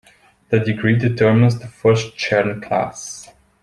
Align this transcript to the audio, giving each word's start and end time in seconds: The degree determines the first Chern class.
The 0.49 0.59
degree 0.59 0.97
determines 0.97 1.59
the 1.59 1.67
first 1.67 2.17
Chern 2.17 2.59
class. 2.63 3.29